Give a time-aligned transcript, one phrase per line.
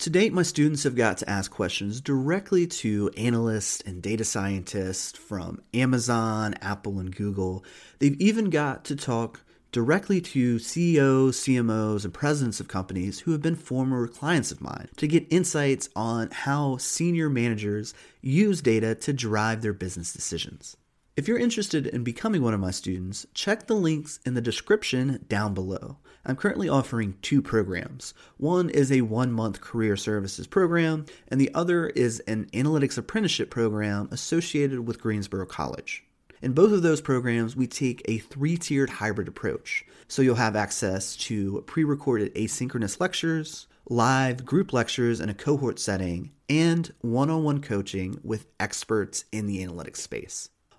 [0.00, 5.16] To date, my students have got to ask questions directly to analysts and data scientists
[5.18, 7.64] from Amazon, Apple, and Google.
[7.98, 9.40] They've even got to talk
[9.72, 14.88] directly to CEOs, CMOs, and presidents of companies who have been former clients of mine
[14.98, 20.76] to get insights on how senior managers use data to drive their business decisions.
[21.16, 25.24] If you're interested in becoming one of my students, check the links in the description
[25.28, 25.96] down below.
[26.26, 28.12] I'm currently offering two programs.
[28.36, 33.48] One is a one month career services program, and the other is an analytics apprenticeship
[33.48, 36.04] program associated with Greensboro College.
[36.42, 39.86] In both of those programs, we take a three tiered hybrid approach.
[40.08, 45.78] So you'll have access to pre recorded asynchronous lectures, live group lectures in a cohort
[45.78, 50.50] setting, and one on one coaching with experts in the analytics space.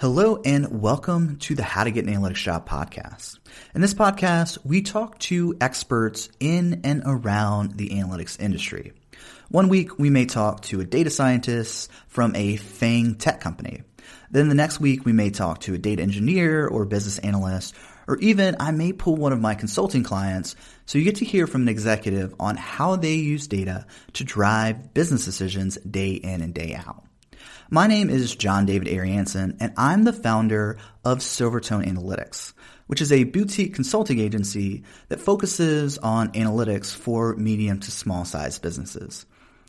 [0.00, 3.40] Hello and welcome to the How to Get an Analytics Job podcast.
[3.74, 8.92] In this podcast, we talk to experts in and around the analytics industry.
[9.48, 13.82] One week, we may talk to a data scientist from a FANG tech company.
[14.30, 17.74] Then the next week, we may talk to a data engineer or business analyst,
[18.06, 20.54] or even I may pull one of my consulting clients
[20.86, 24.94] so you get to hear from an executive on how they use data to drive
[24.94, 27.07] business decisions day in and day out.
[27.70, 32.54] My name is John David Ariansen, and I'm the founder of Silvertone Analytics,
[32.86, 38.62] which is a boutique consulting agency that focuses on analytics for medium to small sized
[38.62, 39.26] businesses.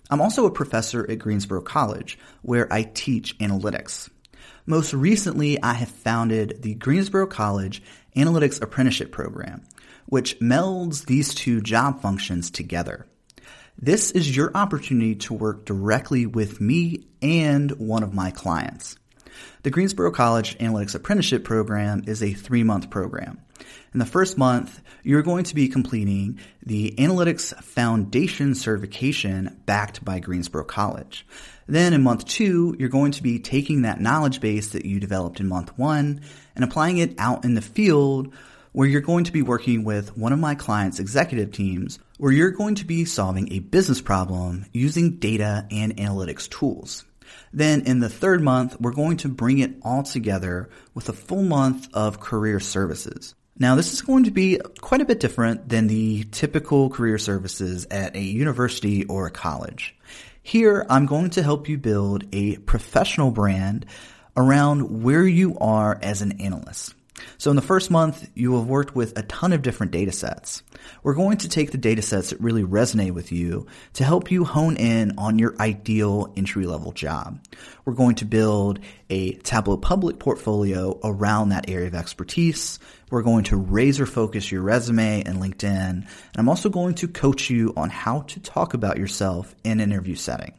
[0.09, 4.09] I'm also a professor at Greensboro College, where I teach analytics.
[4.66, 7.83] Most recently, I have founded the Greensboro College
[8.16, 9.66] Analytics Apprenticeship Program,
[10.05, 13.07] which melds these two job functions together.
[13.81, 18.97] This is your opportunity to work directly with me and one of my clients.
[19.63, 23.40] The Greensboro College Analytics Apprenticeship Program is a three month program.
[23.94, 30.19] In the first month, you're going to be completing the Analytics Foundation certification backed by
[30.19, 31.25] Greensboro College.
[31.66, 35.40] Then in month two, you're going to be taking that knowledge base that you developed
[35.40, 36.19] in month one
[36.53, 38.34] and applying it out in the field
[38.79, 42.50] where you're going to be working with one of my clients' executive teams, where you're
[42.50, 47.03] going to be solving a business problem using data and analytics tools.
[47.51, 51.44] Then in the third month, we're going to bring it all together with a full
[51.44, 53.35] month of career services.
[53.57, 57.85] Now, this is going to be quite a bit different than the typical career services
[57.91, 59.94] at a university or a college.
[60.41, 63.88] Here, I'm going to help you build a professional brand
[64.38, 66.94] around where you are as an analyst.
[67.38, 70.12] So in the first month, you will have worked with a ton of different data
[70.12, 70.63] sets.
[71.03, 74.46] We're going to take the data sets that really resonate with you to help you
[74.46, 77.40] hone in on your ideal entry level job.
[77.85, 78.79] We're going to build
[79.09, 82.79] a Tableau Public portfolio around that area of expertise.
[83.09, 85.90] We're going to razor focus your resume and LinkedIn.
[85.90, 89.91] And I'm also going to coach you on how to talk about yourself in an
[89.91, 90.53] interview setting.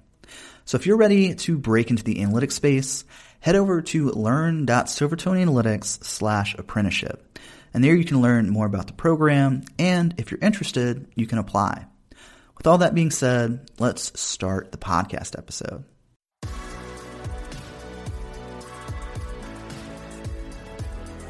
[0.65, 3.05] So if you're ready to break into the analytics space,
[3.41, 7.39] head over to learn.silvertoneanalytics slash apprenticeship.
[7.73, 11.39] And there you can learn more about the program, and if you're interested, you can
[11.39, 11.87] apply.
[12.59, 15.85] With all that being said, let's start the podcast episode.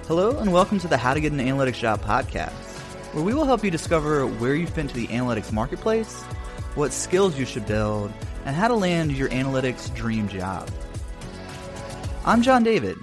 [0.09, 2.51] Hello, and welcome to the How to Get an Analytics Job podcast,
[3.13, 6.23] where we will help you discover where you fit into the analytics marketplace,
[6.75, 8.13] what skills you should build,
[8.45, 10.69] and how to land your analytics dream job.
[12.23, 12.99] I'm John David,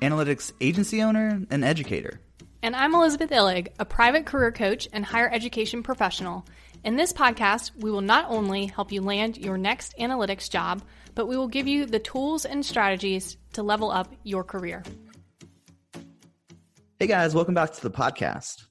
[0.00, 2.20] analytics agency owner and educator.
[2.62, 6.46] And I'm Elizabeth Illig, a private career coach and higher education professional.
[6.82, 10.80] In this podcast, we will not only help you land your next analytics job,
[11.14, 14.82] but we will give you the tools and strategies to level up your career.
[16.98, 18.64] Hey guys, welcome back to the podcast.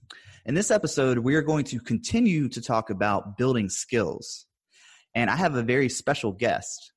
[0.47, 4.47] In this episode, we are going to continue to talk about building skills.
[5.13, 6.90] And I have a very special guest.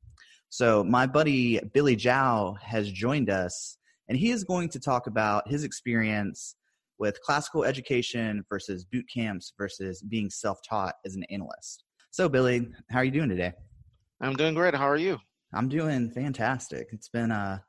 [0.54, 3.76] So my buddy Billy Zhao has joined us
[4.08, 6.54] and he is going to talk about his experience
[6.96, 11.82] with classical education versus boot camps versus being self taught as an analyst.
[12.12, 13.52] So, Billy, how are you doing today?
[14.20, 14.76] I'm doing great.
[14.76, 15.18] How are you?
[15.52, 16.86] I'm doing fantastic.
[16.92, 17.60] It's been a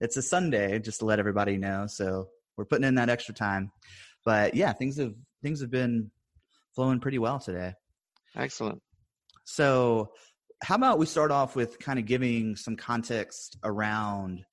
[0.00, 1.86] it's a Sunday, just to let everybody know.
[1.86, 3.70] So we're putting in that extra time.
[4.24, 5.14] But yeah, things have
[5.44, 6.10] things have been
[6.74, 7.74] flowing pretty well today.
[8.34, 8.82] Excellent.
[9.44, 10.10] So
[10.62, 14.44] how about we start off with kind of giving some context around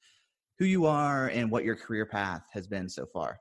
[0.57, 3.39] who you are and what your career path has been so far?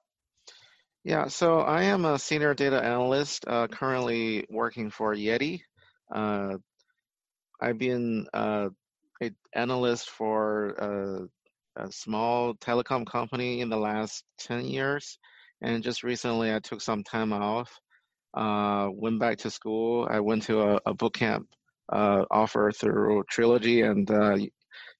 [1.02, 5.62] Yeah, so I am a senior data analyst, uh, currently working for Yeti.
[6.14, 6.58] Uh,
[7.60, 8.68] I've been uh,
[9.22, 11.28] an analyst for
[11.76, 15.18] a, a, small telecom company in the last 10 years.
[15.62, 17.72] And just recently, I took some time off,
[18.34, 20.06] uh, went back to school.
[20.10, 21.48] I went to a, a boot camp
[21.92, 24.36] uh, offer through Trilogy and uh,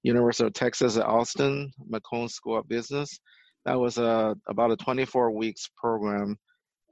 [0.03, 3.19] University of Texas at Austin, McCombs School of Business.
[3.65, 6.37] That was a, about a 24 weeks program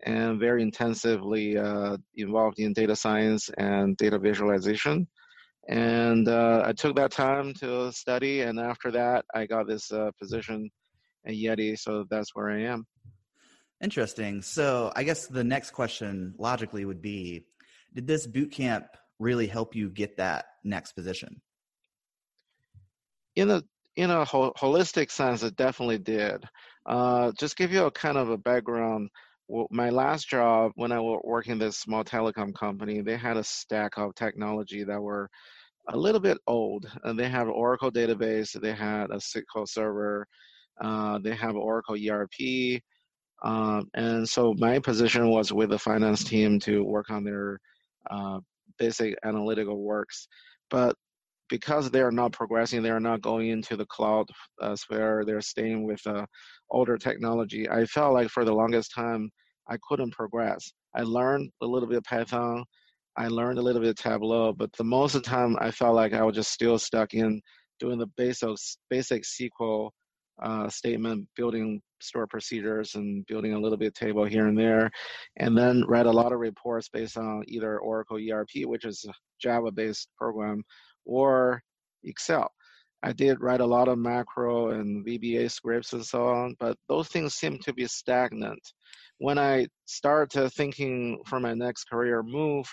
[0.05, 5.09] and very intensively uh, involved in data science and data visualization.
[5.69, 10.11] And uh, I took that time to study, and after that, I got this uh,
[10.21, 10.71] position
[11.27, 12.87] at Yeti, so that's where I am.
[13.83, 14.43] Interesting.
[14.43, 17.47] So I guess the next question logically would be
[17.95, 18.87] Did this boot camp
[19.19, 21.41] really help you get that next position?
[23.35, 23.63] In a
[23.97, 26.45] in a ho- holistic sense, it definitely did.
[26.85, 29.09] Uh, just give you a kind of a background.
[29.71, 33.97] My last job, when I was working this small telecom company, they had a stack
[33.97, 35.31] of technology that were
[35.89, 36.91] a little bit old.
[37.05, 40.27] And they have Oracle database, they had a SQL server,
[40.81, 42.83] uh, they have Oracle ERP.
[43.45, 47.61] Um, and so my position was with the finance team to work on their
[48.11, 48.41] uh,
[48.79, 50.29] basic analytical works.
[50.71, 50.95] But
[51.49, 54.27] because they are not progressing, they are not going into the cloud
[54.61, 56.27] uh, sphere, they're staying with uh,
[56.71, 57.69] older technology.
[57.69, 59.31] I felt like for the longest time,
[59.69, 60.73] I couldn't progress.
[60.95, 62.65] I learned a little bit of Python,
[63.17, 65.95] I learned a little bit of Tableau, but the most of the time I felt
[65.95, 67.41] like I was just still stuck in
[67.81, 68.51] doing the basic
[68.91, 69.91] basic SQL
[70.43, 74.91] uh, statement, building store procedures and building a little bit of table here and there,
[75.39, 79.13] and then write a lot of reports based on either Oracle ERP, which is a
[79.41, 80.63] Java-based program,
[81.05, 81.63] or
[82.05, 82.51] Excel.
[83.03, 87.09] I did write a lot of macro and VBA scripts and so on, but those
[87.09, 88.61] things seem to be stagnant.
[89.19, 92.67] When I started thinking for my next career move,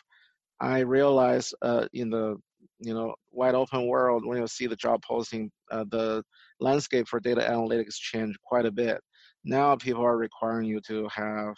[0.59, 2.37] I realized uh, in the
[2.79, 6.23] you know wide open world when you see the job posting, uh, the
[6.59, 8.99] landscape for data analytics changed quite a bit.
[9.43, 11.55] Now people are requiring you to have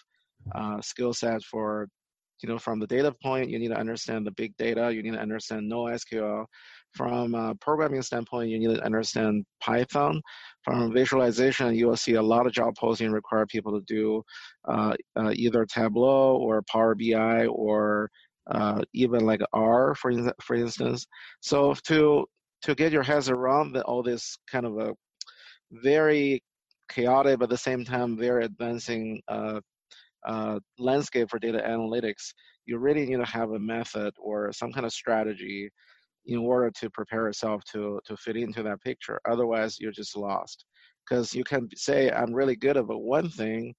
[0.53, 1.87] uh, skill sets for
[2.41, 5.13] you know from the data point you need to understand the big data you need
[5.13, 6.45] to understand NoSQL
[6.93, 10.21] from a programming standpoint you need to understand python
[10.63, 14.21] from visualization you will see a lot of job posting require people to do
[14.67, 18.09] uh, uh, either tableau or power bi or
[18.47, 20.11] uh, even like R, for
[20.41, 21.05] for instance.
[21.41, 22.25] So to
[22.63, 24.93] to get your heads around the, all this kind of a
[25.71, 26.41] very
[26.89, 29.59] chaotic but at the same time very advancing uh,
[30.25, 32.33] uh, landscape for data analytics,
[32.65, 35.69] you really need to have a method or some kind of strategy
[36.25, 39.19] in order to prepare yourself to to fit into that picture.
[39.29, 40.65] Otherwise, you're just lost.
[41.07, 43.75] Because you can say I'm really good at one thing,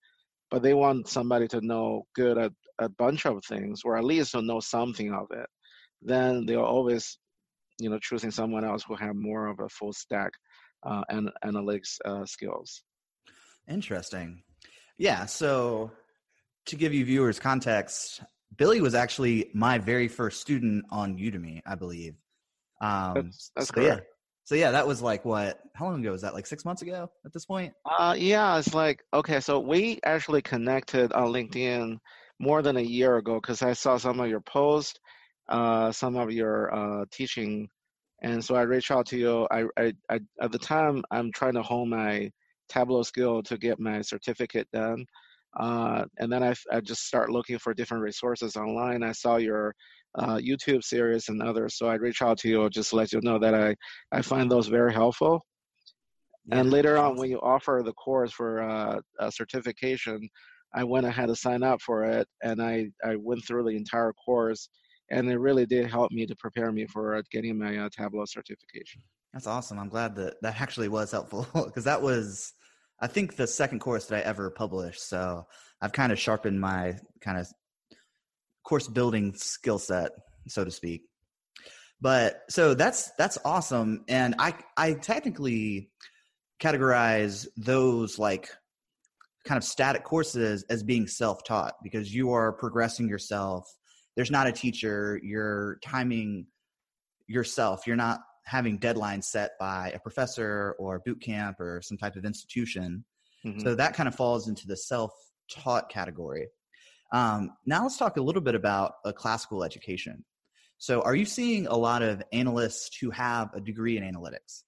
[0.51, 4.33] but they want somebody to know good at a bunch of things, or at least
[4.33, 5.49] to know something of it,
[6.01, 7.19] then they're always,
[7.81, 10.31] you know, choosing someone else who have more of a full stack
[10.85, 12.85] uh, and analytics uh, skills.
[13.69, 14.43] Interesting.
[14.99, 15.27] Yeah.
[15.27, 15.91] So
[16.67, 18.23] to give you viewers context,
[18.57, 22.15] Billy was actually my very first student on Udemy, I believe.
[22.81, 24.01] Um, that's, that's so correct.
[24.01, 24.13] Yeah.
[24.45, 25.59] So yeah, that was like what?
[25.75, 26.33] How long ago was that?
[26.33, 27.73] Like six months ago at this point?
[27.85, 29.41] Uh, yeah, it's like okay.
[29.41, 31.99] So we actually connected on LinkedIn
[32.39, 35.01] more than a year ago because I saw some of your posts,
[35.49, 37.69] uh, some of your uh, teaching,
[38.23, 39.49] and so I reached out to you.
[39.51, 42.31] I, I, I, at the time I'm trying to hone my
[42.69, 45.05] Tableau skill to get my certificate done,
[45.59, 49.03] uh, and then I, I just start looking for different resources online.
[49.03, 49.75] I saw your
[50.17, 53.21] uh, YouTube series and others, so I reach out to you just to let you
[53.23, 53.75] know that I
[54.13, 55.45] I find those very helpful.
[56.47, 60.29] Yeah, and later on, when you offer the course for uh, a certification,
[60.75, 64.13] I went ahead to sign up for it, and I I went through the entire
[64.13, 64.69] course,
[65.11, 69.03] and it really did help me to prepare me for getting my uh, Tableau certification.
[69.33, 69.79] That's awesome.
[69.79, 72.53] I'm glad that that actually was helpful because that was,
[73.01, 75.07] I think, the second course that I ever published.
[75.07, 75.47] So
[75.81, 77.49] I've kind of sharpened my kind of
[78.65, 80.13] course building skill set,
[80.49, 81.03] so to speak.
[82.01, 85.91] But so that's that's awesome, and I I technically
[86.61, 88.51] categorize those like
[89.47, 93.73] kind of static courses as being self-taught because you are progressing yourself
[94.17, 96.47] there's not a teacher you're timing
[97.29, 102.17] yourself you're not having deadlines set by a professor or boot camp or some type
[102.17, 103.05] of institution.
[103.45, 103.61] Mm-hmm.
[103.61, 106.49] so that kind of falls into the self-taught category.
[107.13, 110.25] Um, now let's talk a little bit about a classical education.
[110.79, 114.63] So are you seeing a lot of analysts who have a degree in analytics?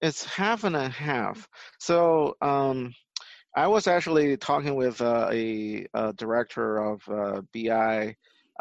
[0.00, 1.48] It's half and a half.
[1.80, 2.92] So um,
[3.56, 8.14] I was actually talking with uh, a, a, director of uh, BI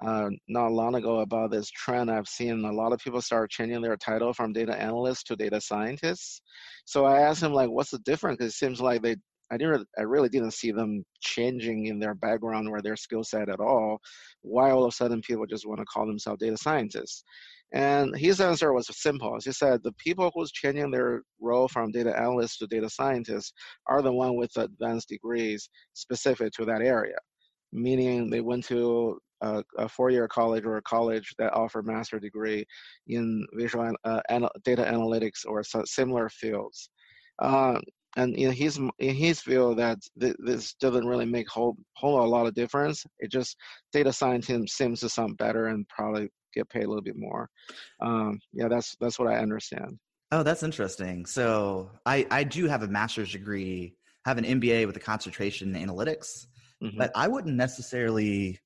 [0.06, 2.63] uh, not long ago about this trend I've seen.
[2.63, 6.42] A lot of people start changing their title from data analyst to data scientists.
[6.86, 8.38] So I asked him like, what's the difference?
[8.38, 9.16] Because it seems like they,
[9.51, 13.50] I didn't, I really didn't see them changing in their background or their skill set
[13.50, 14.00] at all.
[14.42, 17.24] Why all of a sudden people just want to call themselves data scientists?
[17.74, 19.38] And his answer was simple.
[19.44, 23.54] He said the people who's changing their role from data analyst to data scientist
[23.88, 27.18] are the one with advanced degrees specific to that area,
[27.74, 32.65] meaning they went to a, a four-year college or a college that offer master degree
[33.08, 36.89] in visual uh, anal- data analytics or similar fields.
[37.39, 37.79] Uh,
[38.15, 42.25] and in his in his view that th- this doesn't really make whole whole a
[42.25, 43.06] lot of difference.
[43.20, 43.56] It just
[43.94, 47.50] data science seems to sound better and probably get paid a little bit more.
[48.01, 50.00] Um, yeah, that's that's what I understand.
[50.32, 51.25] Oh, that's interesting.
[51.25, 55.88] So I I do have a master's degree, have an MBA with a concentration in
[55.88, 56.48] analytics,
[56.84, 56.98] mm-hmm.
[56.98, 58.60] but I wouldn't necessarily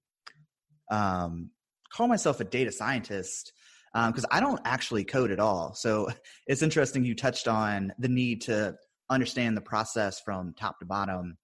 [0.91, 1.49] um,
[1.91, 3.53] call myself a data scientist
[3.93, 5.73] because um, I don't actually code at all.
[5.73, 6.09] So
[6.47, 8.75] it's interesting you touched on the need to
[9.09, 11.37] understand the process from top to bottom.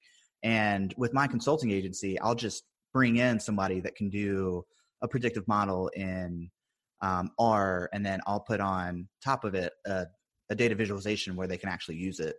[0.44, 2.64] And with my consulting agency, I'll just
[2.94, 4.64] bring in somebody that can do
[5.02, 6.50] a predictive model in
[7.02, 10.06] um, R, and then I'll put on top of it a,
[10.50, 12.36] a data visualization where they can actually use it.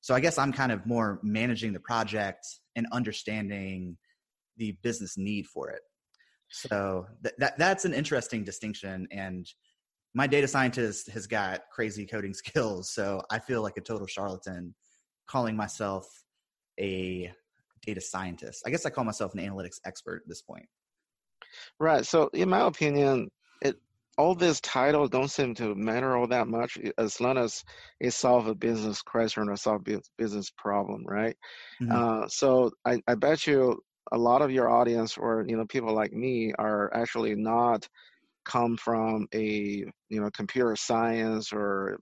[0.00, 2.46] So I guess I'm kind of more managing the project
[2.76, 3.96] and understanding
[4.56, 5.80] the business need for it.
[6.56, 9.06] So th- that that's an interesting distinction.
[9.10, 9.46] And
[10.14, 14.74] my data scientist has got crazy coding skills, so I feel like a total charlatan
[15.26, 16.06] calling myself
[16.80, 17.32] a
[17.84, 18.62] data scientist.
[18.66, 20.66] I guess I call myself an analytics expert at this point.
[21.78, 22.04] Right.
[22.04, 23.28] So, in my opinion,
[23.62, 23.76] it
[24.18, 27.62] all these titles don't seem to matter all that much as long as
[28.00, 31.36] it solve a business question or solve a business problem, right?
[31.82, 31.92] Mm-hmm.
[31.92, 33.78] Uh, so, I, I bet you
[34.12, 37.88] a lot of your audience or you know people like me are actually not
[38.46, 41.98] come from a you know computer science or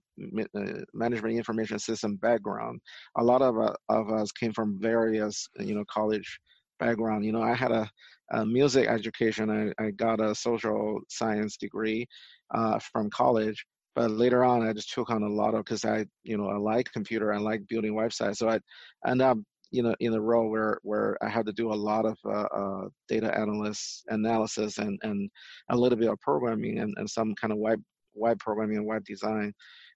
[0.55, 0.61] uh,
[0.93, 2.79] management information system background.
[3.17, 6.39] A lot of, uh, of us came from various you know college
[6.79, 7.25] background.
[7.25, 7.89] You know i had a
[8.33, 9.73] uh, music education.
[9.79, 12.07] I, I got a social science degree
[12.53, 16.05] uh, from college, but later on I just took on a lot of because I
[16.23, 18.59] you know I like computer, I like building websites, so I
[19.07, 19.37] end up
[19.71, 22.47] you know in a role where where I had to do a lot of uh,
[22.55, 25.29] uh, data analysis analysis and and
[25.69, 27.81] a little bit of programming and, and some kind of web
[28.13, 29.53] web programming and web design.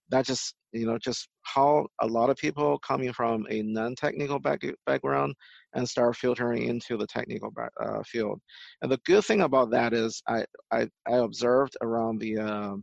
[0.10, 4.62] That just you know just how a lot of people coming from a non-technical back,
[4.86, 5.36] background
[5.74, 8.40] and start filtering into the technical back, uh, field.
[8.82, 12.76] And the good thing about that is i i, I observed around the uh,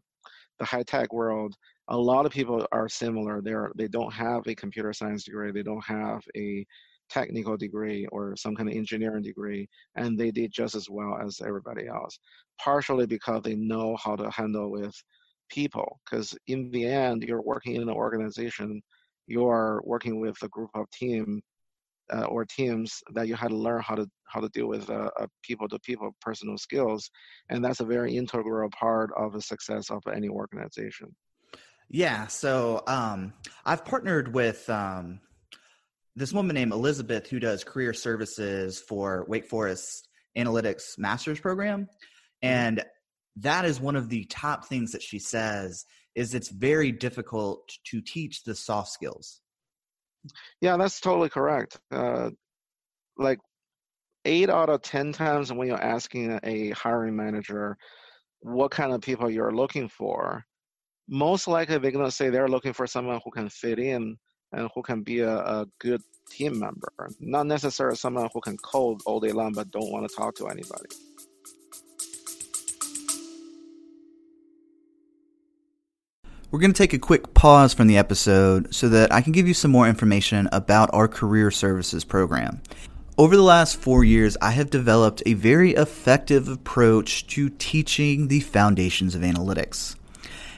[0.59, 1.55] the high-tech world
[1.89, 3.41] a lot of people are similar.
[3.41, 6.67] They're they don't have a computer science degree they don't have a
[7.09, 11.41] technical degree or some kind of engineering degree and they did just as well as
[11.41, 12.19] everybody else
[12.61, 14.95] partially because they know how to handle with
[15.49, 18.83] people because in the end you're working in an organization
[19.27, 21.41] you're working with a group of team
[22.13, 25.09] uh, or teams that you had to learn how to how to deal with uh,
[25.43, 27.09] people to people personal skills
[27.51, 31.15] and that's a very integral part of the success of any organization
[31.89, 33.33] yeah so um,
[33.65, 35.21] i've partnered with um,
[36.15, 41.87] this woman named elizabeth who does career services for wake forest analytics master's program mm-hmm.
[42.43, 42.85] and
[43.37, 48.01] that is one of the top things that she says is it's very difficult to
[48.01, 49.41] teach the soft skills
[50.61, 52.31] yeah that's totally correct uh,
[53.17, 53.39] like
[54.25, 57.77] eight out of ten times when you're asking a hiring manager
[58.41, 60.45] what kind of people you're looking for
[61.09, 64.17] most likely they're going to say they're looking for someone who can fit in
[64.53, 69.01] and who can be a, a good team member not necessarily someone who can code
[69.07, 70.87] all day long but don't want to talk to anybody
[76.53, 79.49] We're going to take a quick pause from the episode so that I can give
[79.49, 82.63] you some more information about our career services program.
[83.19, 88.41] Over the last four years, I have developed a very effective approach to teaching the
[88.41, 89.97] foundations of analytics.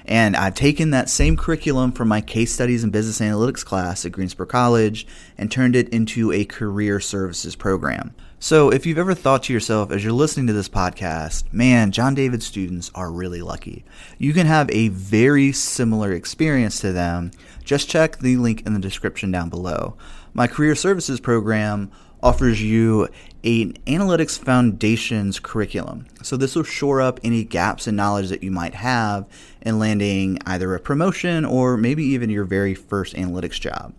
[0.09, 4.13] And I've taken that same curriculum from my case studies and business analytics class at
[4.13, 8.15] Greensboro College and turned it into a career services program.
[8.41, 12.15] So, if you've ever thought to yourself as you're listening to this podcast, man, John
[12.15, 13.85] David students are really lucky.
[14.17, 17.33] You can have a very similar experience to them.
[17.65, 19.97] Just check the link in the description down below.
[20.33, 21.91] My career services program
[22.23, 23.09] offers you
[23.45, 26.07] an analytics foundations curriculum.
[26.23, 29.27] So this will shore up any gaps in knowledge that you might have
[29.63, 33.95] in landing either a promotion or maybe even your very first analytics job.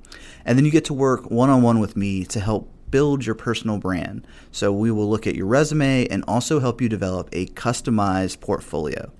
[0.45, 3.35] And then you get to work one on one with me to help build your
[3.35, 4.27] personal brand.
[4.51, 9.11] So we will look at your resume and also help you develop a customized portfolio.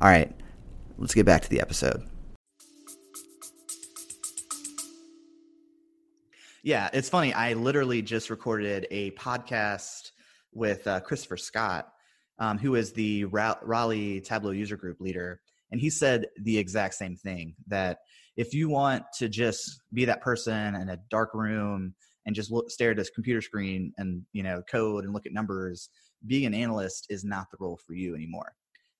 [0.00, 0.34] All right,
[0.98, 2.09] let's get back to the episode.
[6.62, 7.32] Yeah, it's funny.
[7.32, 10.10] I literally just recorded a podcast
[10.52, 11.88] with uh, Christopher Scott,
[12.38, 15.40] um, who is the Raleigh Tableau user group leader.
[15.72, 17.98] And he said the exact same thing that
[18.36, 21.94] if you want to just be that person in a dark room
[22.26, 25.32] and just look, stare at this computer screen and you know code and look at
[25.32, 25.88] numbers,
[26.26, 28.52] being an analyst is not the role for you anymore.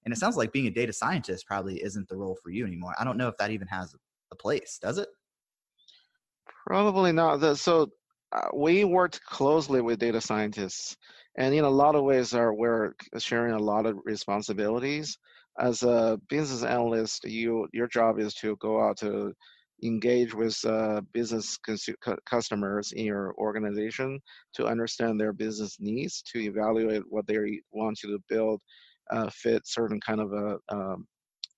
[0.05, 2.95] And it sounds like being a data scientist probably isn't the role for you anymore.
[2.99, 3.95] I don't know if that even has
[4.33, 5.09] a place, does it?
[6.67, 7.57] Probably not.
[7.59, 7.89] So
[8.33, 10.97] uh, we worked closely with data scientists,
[11.37, 15.19] and in a lot of ways, are we're sharing a lot of responsibilities.
[15.59, 19.33] As a business analyst, you your job is to go out to
[19.83, 24.21] engage with uh, business consu- customers in your organization
[24.55, 27.39] to understand their business needs, to evaluate what they
[27.73, 28.61] want you to build,
[29.11, 31.07] uh, fit certain kind of a um,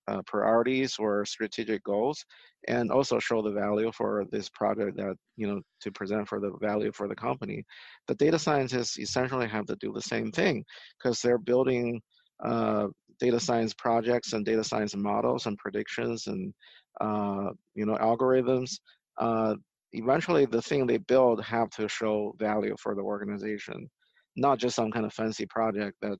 [0.08, 2.24] uh, priorities or strategic goals
[2.68, 6.52] and also show the value for this project that you know to present for the
[6.60, 7.64] value for the company.
[8.08, 10.64] The data scientists essentially have to do the same thing
[10.98, 12.00] because they're building
[12.44, 12.88] uh,
[13.20, 16.52] data science projects and data science models and predictions and
[17.00, 18.78] uh, you know algorithms
[19.18, 19.54] uh,
[19.92, 23.88] eventually the thing they build have to show value for the organization
[24.36, 26.18] not just some kind of fancy project that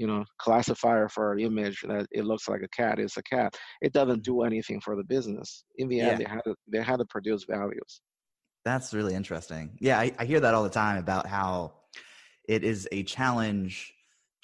[0.00, 3.54] you know classifier for an image that it looks like a cat is a cat.
[3.82, 5.64] It doesn't do anything for the business.
[5.76, 6.16] In the end yeah.
[6.16, 8.00] they had to they had to produce values.
[8.64, 9.76] That's really interesting.
[9.78, 11.74] Yeah I, I hear that all the time about how
[12.48, 13.92] it is a challenge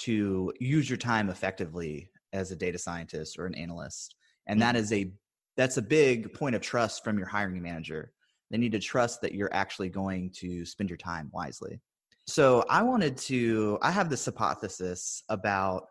[0.01, 4.15] to use your time effectively as a data scientist or an analyst
[4.47, 4.75] and mm-hmm.
[4.75, 5.11] that is a
[5.57, 8.13] that's a big point of trust from your hiring manager.
[8.51, 11.81] They need to trust that you're actually going to spend your time wisely
[12.27, 15.85] so I wanted to, I have this hypothesis about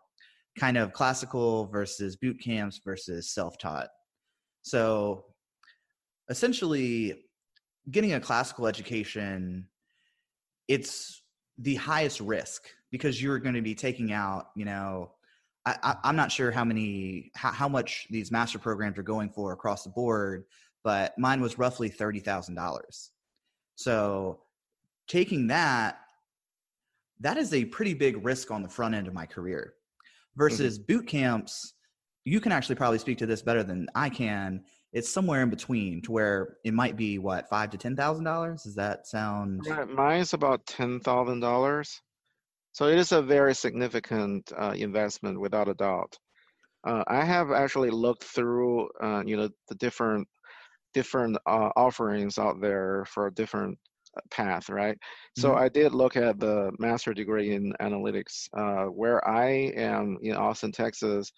[0.58, 3.88] kind of classical versus boot camps versus self taught.
[4.62, 5.24] So
[6.28, 7.24] essentially,
[7.90, 9.68] getting a classical education,
[10.68, 11.22] it's
[11.58, 15.12] the highest risk because you're going to be taking out, you know,
[15.64, 19.52] I, am not sure how many, how, how much these master programs are going for
[19.52, 20.44] across the board,
[20.84, 23.08] but mine was roughly $30,000.
[23.74, 24.40] So
[25.08, 25.98] taking that
[27.20, 29.74] that is a pretty big risk on the front end of my career
[30.36, 30.98] versus mm-hmm.
[30.98, 31.74] boot camps.
[32.24, 34.62] You can actually probably speak to this better than i can.
[34.92, 38.62] It's somewhere in between to where it might be what five to ten thousand dollars?
[38.62, 42.00] Does that sound right, mine's about ten thousand dollars.
[42.72, 46.18] So it is a very significant uh, investment without a doubt.
[46.86, 50.26] Uh, i have actually looked through uh, you know the different
[50.94, 53.78] different uh, offerings out there for different
[54.30, 54.96] path, right?
[55.36, 55.62] So mm-hmm.
[55.62, 58.48] I did look at the master degree in analytics.
[58.56, 61.30] Uh, where I am in Austin, Texas,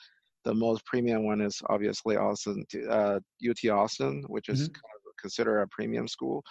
[0.44, 4.72] the most premium one is obviously Austin, uh, UT Austin, which is mm-hmm.
[4.72, 6.42] kind of considered a premium school.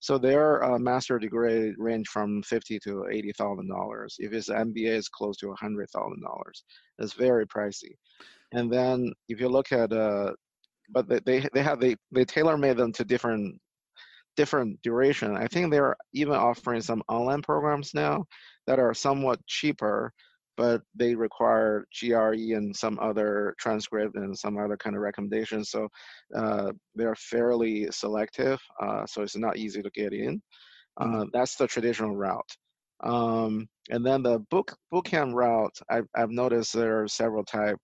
[0.00, 4.16] So their uh, master degree range from fifty to eighty thousand dollars.
[4.18, 6.64] If it's MBA, it's close to a hundred thousand dollars.
[6.98, 7.94] It's very pricey.
[8.52, 10.32] And then if you look at uh,
[10.90, 13.58] but they they have they they tailor made them to different
[14.36, 15.36] different duration.
[15.36, 18.24] I think they're even offering some online programs now
[18.66, 20.12] that are somewhat cheaper,
[20.56, 25.70] but they require GRE and some other transcript and some other kind of recommendations.
[25.70, 25.88] So
[26.34, 30.40] uh, they're fairly selective, uh, so it's not easy to get in.
[30.98, 32.50] Uh, that's the traditional route.
[33.04, 37.80] Um, and then the book bootcamp route, I've, I've noticed there are several types.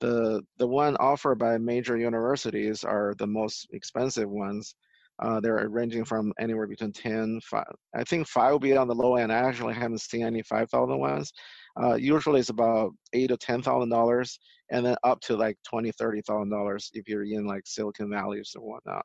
[0.00, 4.74] The the one offered by major universities are the most expensive ones
[5.22, 7.64] uh, they're ranging from anywhere between 10, 5.
[7.94, 9.32] I think 5 will be on the low end.
[9.32, 11.32] I actually haven't seen any 5,000 ones.
[11.80, 14.38] Uh, usually it's about eight to ten thousand dollars,
[14.70, 18.40] and then up to like twenty, thirty thousand dollars if you're in like Silicon Valley
[18.40, 19.04] or whatnot.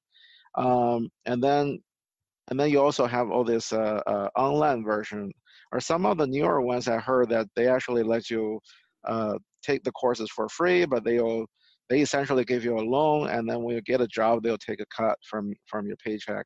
[0.56, 1.80] Um, and then,
[2.50, 5.32] and then you also have all this uh, uh, online version,
[5.72, 6.88] or some of the newer ones.
[6.88, 8.60] I heard that they actually let you
[9.08, 11.48] uh, take the courses for free, but they'll
[11.90, 14.80] they essentially give you a loan, and then when you get a job, they'll take
[14.80, 16.46] a cut from from your paycheck.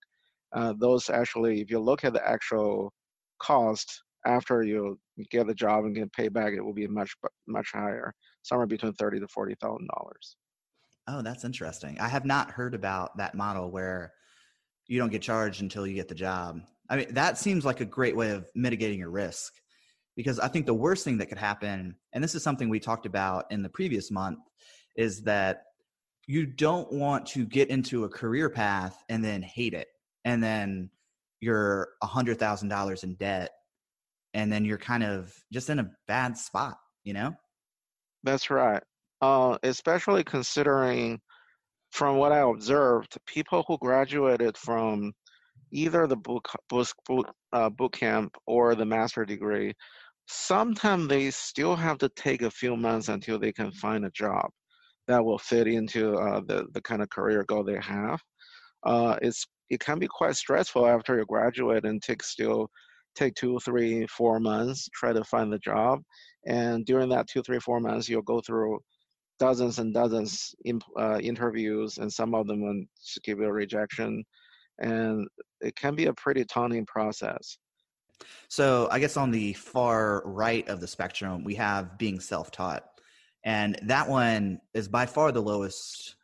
[0.56, 2.92] Uh, those actually, if you look at the actual
[3.40, 4.98] cost after you
[5.32, 7.14] get the job and get paid back, it will be much
[7.48, 10.38] much higher, somewhere between thirty to forty thousand dollars.
[11.08, 12.00] Oh, that's interesting.
[12.00, 14.14] I have not heard about that model where
[14.88, 16.62] you don't get charged until you get the job.
[16.90, 19.54] I mean, that seems like a great way of mitigating your risk
[20.16, 23.06] because I think the worst thing that could happen, and this is something we talked
[23.06, 24.40] about in the previous month,
[24.96, 25.64] is that
[26.28, 29.88] you don't want to get into a career path and then hate it.
[30.26, 30.90] And then
[31.42, 33.52] you're a hundred thousand dollars in debt
[34.34, 37.34] and then you're kind of just in a bad spot, you know?
[38.24, 38.82] That's right.
[39.22, 41.20] Uh, especially considering
[41.92, 45.14] from what I observed, people who graduated from
[45.72, 49.74] either the book, book, uh, boot camp or the master degree,
[50.28, 54.50] sometimes they still have to take a few months until they can find a job
[55.08, 58.20] that will fit into uh, the, the kind of career goal they have.
[58.86, 62.70] Uh, it's it can be quite stressful after you graduate and take still
[63.16, 66.02] take two, three, four months try to find the job,
[66.46, 68.80] and during that two, three, four months you'll go through
[69.40, 72.84] dozens and dozens in, uh, interviews, and some of them will
[73.24, 74.24] give you a rejection,
[74.80, 75.28] and
[75.62, 77.58] it can be a pretty taunting process.
[78.48, 82.84] So I guess on the far right of the spectrum, we have being self-taught,
[83.44, 86.16] and that one is by far the lowest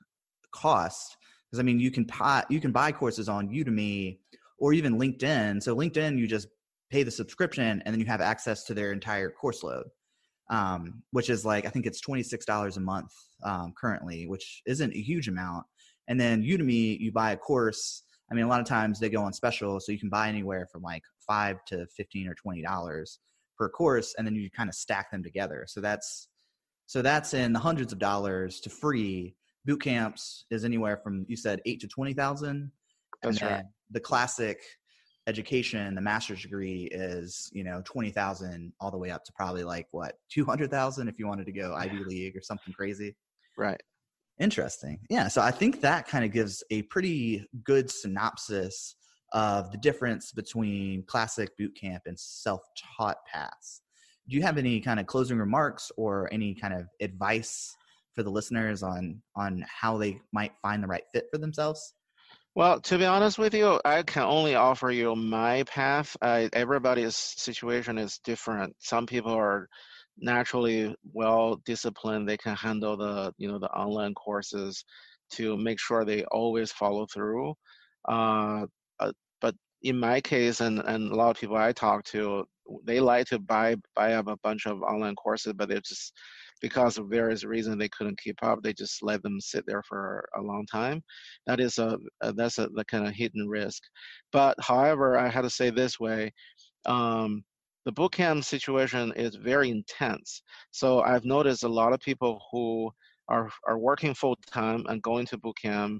[0.51, 4.19] cost because I mean you can buy you can buy courses on Udemy
[4.57, 5.63] or even LinkedIn.
[5.63, 6.47] So LinkedIn, you just
[6.89, 9.85] pay the subscription and then you have access to their entire course load,
[10.49, 13.11] um, which is like I think it's twenty six dollars a month
[13.43, 15.65] um, currently, which isn't a huge amount.
[16.07, 18.03] And then Udemy, you buy a course.
[18.31, 20.67] I mean, a lot of times they go on special, so you can buy anywhere
[20.71, 23.19] from like five to fifteen or twenty dollars
[23.57, 25.65] per course, and then you kind of stack them together.
[25.67, 26.28] So that's
[26.89, 29.35] so that's in the hundreds of dollars to free.
[29.63, 32.71] Boot camps is anywhere from you said eight to twenty thousand.
[33.21, 33.63] That's right.
[33.91, 34.59] The classic
[35.27, 39.63] education, the master's degree is you know twenty thousand all the way up to probably
[39.63, 43.15] like what two hundred thousand if you wanted to go Ivy League or something crazy.
[43.55, 43.79] Right.
[44.39, 44.97] Interesting.
[45.11, 45.27] Yeah.
[45.27, 48.95] So I think that kind of gives a pretty good synopsis
[49.31, 53.81] of the difference between classic boot camp and self-taught paths
[54.29, 57.75] do you have any kind of closing remarks or any kind of advice
[58.13, 61.95] for the listeners on on how they might find the right fit for themselves?
[62.55, 66.15] Well, to be honest with you, I can only offer you my path.
[66.21, 68.75] I, everybody's situation is different.
[68.79, 69.67] Some people are
[70.17, 74.83] naturally well disciplined; they can handle the you know the online courses
[75.31, 77.53] to make sure they always follow through.
[78.07, 78.65] Uh,
[78.99, 79.11] uh
[79.41, 82.45] but in my case, and and a lot of people I talk to,
[82.85, 86.13] they like to buy buy up a bunch of online courses, but they just
[86.61, 88.59] because of various reasons they couldn't keep up.
[88.61, 91.01] They just let them sit there for a long time.
[91.47, 93.81] That is a, a that's a the kind of hidden risk.
[94.31, 96.33] But however, I had to say this way.
[96.85, 97.43] Um,
[97.85, 100.43] the bootcamp situation is very intense.
[100.71, 102.91] So I've noticed a lot of people who
[103.29, 105.99] are are working full time and going to bootcamp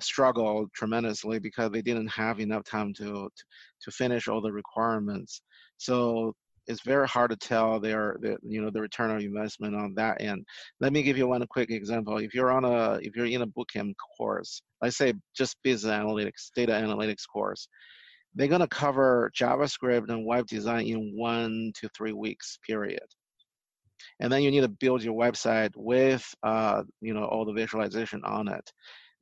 [0.00, 3.44] struggle tremendously because they didn't have enough time to, to,
[3.82, 5.40] to finish all the requirements.
[5.76, 6.34] So
[6.66, 10.20] it's very hard to tell their, their you know the return on investment on that
[10.20, 10.44] end.
[10.80, 12.18] Let me give you one quick example.
[12.18, 16.50] If you're on a if you're in a bootcamp course, let's say just business analytics,
[16.54, 17.68] data analytics course,
[18.34, 23.06] they're gonna cover JavaScript and web design in one to three weeks period.
[24.20, 28.22] And then you need to build your website with uh, you know all the visualization
[28.24, 28.70] on it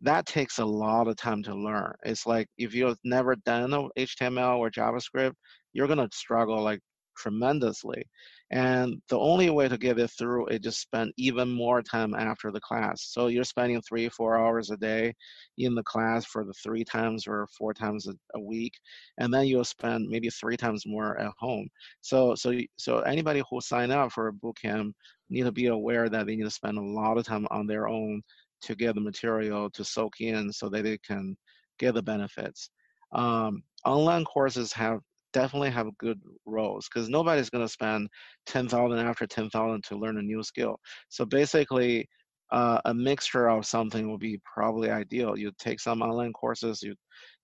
[0.03, 1.95] that takes a lot of time to learn.
[2.05, 5.35] It's like if you've never done HTML or JavaScript,
[5.73, 6.81] you're gonna struggle like
[7.17, 8.05] tremendously.
[8.51, 12.51] And the only way to get it through is just spend even more time after
[12.51, 13.05] the class.
[13.11, 15.15] So you're spending three, four hours a day
[15.57, 18.75] in the class for the three times or four times a, a week,
[19.19, 21.69] and then you'll spend maybe three times more at home.
[22.03, 24.93] So so so anybody who sign up for a bootcamp
[25.31, 27.89] need to be aware that they need to spend a lot of time on their
[27.89, 28.21] own
[28.63, 31.37] to get the material to soak in so that they can
[31.79, 32.71] get the benefits.
[33.13, 35.01] Um, online courses have
[35.33, 38.09] definitely have good roles because nobody's going to spend
[38.47, 40.77] 10,000 after 10,000 to learn a new skill.
[41.09, 42.07] So basically,
[42.53, 45.37] uh, a mixture of something will be probably ideal.
[45.39, 46.95] You take some online courses, you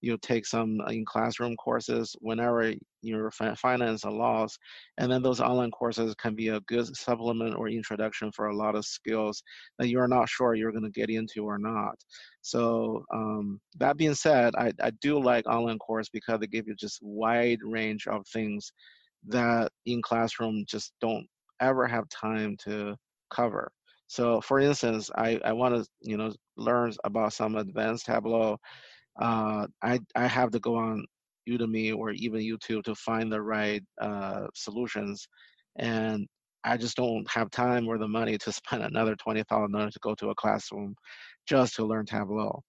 [0.01, 4.57] you take some in classroom courses whenever you're finance and laws,
[4.99, 8.77] and then those online courses can be a good supplement or introduction for a lot
[8.77, 9.42] of skills
[9.79, 11.97] that you're not sure you're going to get into or not.
[12.42, 16.75] So um, that being said, I, I do like online course because they give you
[16.77, 18.73] just wide range of things
[19.29, 21.27] that in classroom just don't
[21.61, 22.97] ever have time to
[23.31, 23.73] cover.
[24.09, 28.59] So, for instance, I, I want to you know learn about some advanced Tableau.
[29.21, 31.05] Uh, I I have to go on
[31.49, 35.29] Udemy or even YouTube to find the right uh, solutions,
[35.77, 36.27] and
[36.64, 40.01] I just don't have time or the money to spend another twenty thousand dollars to
[40.01, 40.94] go to a classroom
[41.47, 42.62] just to learn Tableau.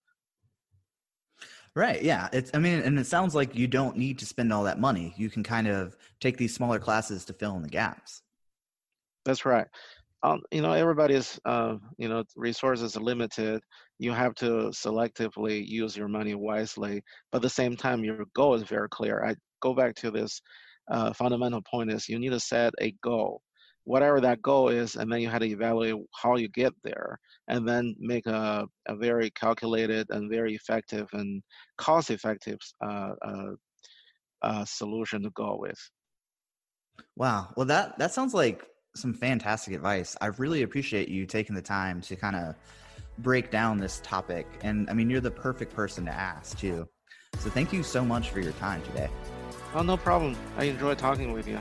[1.73, 2.01] Right.
[2.01, 2.27] Yeah.
[2.33, 2.51] It's.
[2.53, 5.13] I mean, and it sounds like you don't need to spend all that money.
[5.15, 8.21] You can kind of take these smaller classes to fill in the gaps.
[9.23, 9.67] That's right.
[10.21, 13.61] Um, you know, everybody's uh, you know resources are limited.
[13.99, 17.01] You have to selectively use your money wisely,
[17.31, 19.23] but at the same time, your goal is very clear.
[19.23, 20.41] I go back to this
[20.91, 23.41] uh, fundamental point: is you need to set a goal
[23.89, 27.67] whatever that goal is, and then you had to evaluate how you get there, and
[27.67, 31.41] then make a, a very calculated and very effective and
[31.79, 33.51] cost-effective uh, uh,
[34.43, 35.79] uh, solution to go with.
[37.15, 37.51] Wow.
[37.57, 38.63] Well, that that sounds like
[38.95, 40.15] some fantastic advice.
[40.21, 42.55] I really appreciate you taking the time to kind of
[43.19, 46.87] break down this topic, and I mean, you're the perfect person to ask too.
[47.39, 49.09] So thank you so much for your time today.
[49.73, 50.35] Oh, no problem.
[50.57, 51.59] I enjoy talking with you.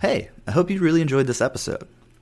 [0.00, 1.88] Hey, I hope you really enjoyed this episode.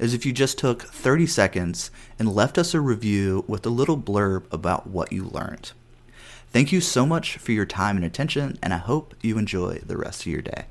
[0.00, 3.98] is if you just took 30 seconds and left us a review with a little
[3.98, 5.72] blurb about what you learned.
[6.50, 9.96] Thank you so much for your time and attention, and I hope you enjoy the
[9.96, 10.64] rest of your day.